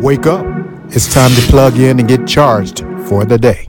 [0.00, 0.46] Wake up.
[0.88, 3.68] It's time to plug in and get charged for the day.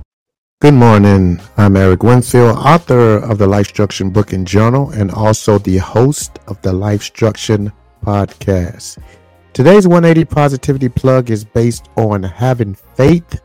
[0.62, 1.42] Good morning.
[1.58, 6.62] I'm Eric Winfield, author of the LifeStruction Book and Journal, and also the host of
[6.62, 9.04] the LifeStruction podcast.
[9.52, 13.41] Today's 180 Positivity plug is based on having faith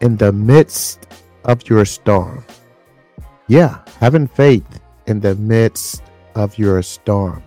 [0.00, 1.06] in the midst
[1.44, 2.42] of your storm.
[3.48, 6.02] Yeah, having faith in the midst
[6.36, 7.42] of your storm.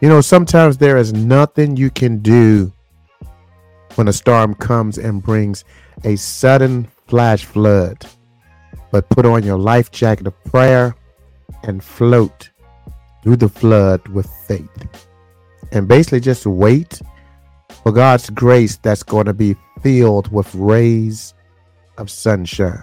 [0.00, 2.72] You know, sometimes there is nothing you can do
[4.00, 5.62] when a storm comes and brings
[6.04, 8.06] a sudden flash flood,
[8.90, 10.96] but put on your life jacket of prayer
[11.64, 12.48] and float
[13.22, 15.06] through the flood with faith.
[15.72, 17.02] And basically just wait
[17.82, 21.34] for God's grace that's going to be filled with rays
[21.98, 22.82] of sunshine.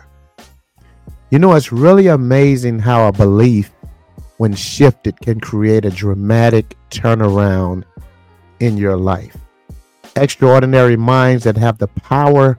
[1.31, 3.71] You know, it's really amazing how a belief,
[4.37, 7.85] when shifted, can create a dramatic turnaround
[8.59, 9.35] in your life.
[10.17, 12.57] Extraordinary minds that have the power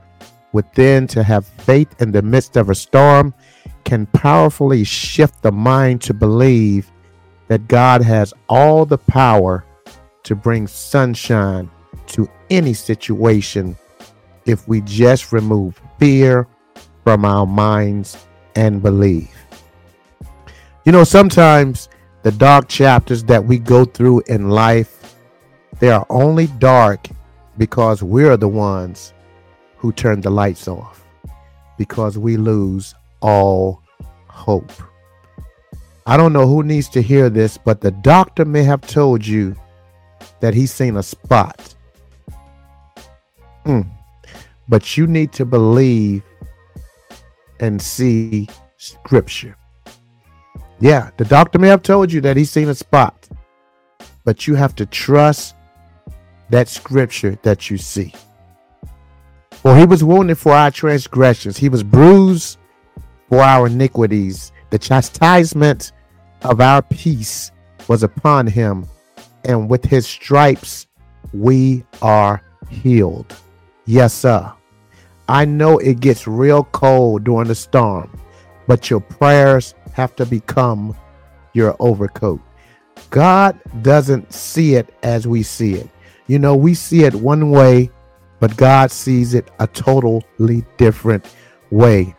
[0.52, 3.34] within to have faith in the midst of a storm
[3.82, 6.88] can powerfully shift the mind to believe
[7.48, 9.64] that God has all the power
[10.22, 11.68] to bring sunshine
[12.06, 13.76] to any situation
[14.46, 16.46] if we just remove fear
[17.02, 19.34] from our minds and believe.
[20.84, 21.88] You know, sometimes
[22.22, 25.16] the dark chapters that we go through in life,
[25.80, 27.08] they are only dark
[27.58, 29.12] because we're the ones
[29.76, 31.04] who turn the lights off,
[31.76, 33.82] because we lose all
[34.28, 34.72] hope.
[36.06, 39.54] I don't know who needs to hear this, but the doctor may have told you
[40.40, 41.74] that he's seen a spot.
[43.66, 43.86] Mm.
[44.68, 46.22] But you need to believe
[47.60, 49.56] and see scripture.
[50.80, 53.28] Yeah, the doctor may have told you that he's seen a spot,
[54.24, 55.56] but you have to trust
[56.50, 58.14] that scripture that you see.
[59.50, 62.58] For he was wounded for our transgressions, he was bruised
[63.28, 64.52] for our iniquities.
[64.70, 65.92] The chastisement
[66.42, 67.50] of our peace
[67.88, 68.86] was upon him,
[69.44, 70.86] and with his stripes
[71.32, 73.34] we are healed.
[73.86, 74.52] Yes, sir.
[75.28, 78.18] I know it gets real cold during the storm,
[78.66, 80.96] but your prayers have to become
[81.52, 82.40] your overcoat.
[83.10, 85.88] God doesn't see it as we see it.
[86.28, 87.90] You know, we see it one way,
[88.38, 91.26] but God sees it a totally different
[91.70, 92.14] way.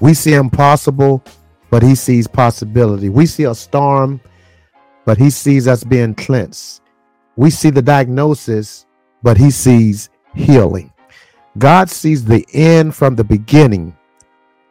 [0.00, 1.24] We see impossible,
[1.70, 3.08] but He sees possibility.
[3.08, 4.20] We see a storm,
[5.04, 6.82] but He sees us being cleansed.
[7.36, 8.86] We see the diagnosis,
[9.22, 10.92] but He sees healing.
[11.56, 13.96] God sees the end from the beginning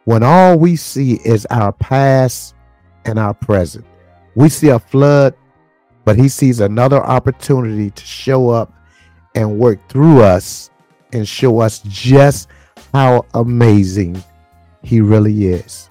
[0.04, 2.54] when all we see is our past
[3.06, 3.86] and our present.
[4.34, 5.34] We see a flood,
[6.04, 8.72] but He sees another opportunity to show up
[9.34, 10.70] and work through us
[11.12, 12.48] and show us just
[12.92, 14.22] how amazing
[14.82, 15.90] He really is.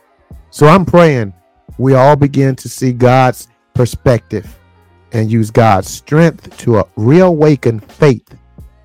[0.49, 1.33] So I'm praying
[1.77, 4.59] we all begin to see God's perspective
[5.11, 8.35] and use God's strength to reawaken faith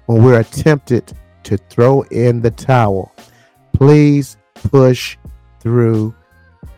[0.06, 1.12] when we're tempted
[1.44, 3.12] to throw in the towel.
[3.72, 5.16] Please push
[5.60, 6.14] through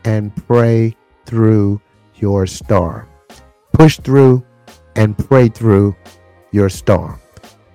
[0.05, 0.97] and pray
[1.27, 1.81] through
[2.16, 3.09] your storm.
[3.81, 4.45] Push through
[4.95, 5.97] and pray through
[6.51, 7.19] your storm.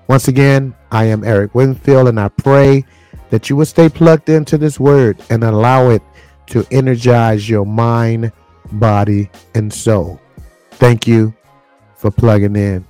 [0.08, 2.86] Once again, I am Eric Winfield, and I pray
[3.32, 6.04] that you will stay plugged into this word and allow it
[6.52, 8.32] to energize your mind,
[8.74, 10.22] body, and soul.
[10.74, 11.34] Thank you
[11.96, 12.86] for plugging in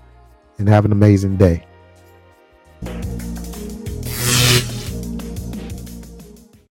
[0.58, 1.66] and have an amazing day.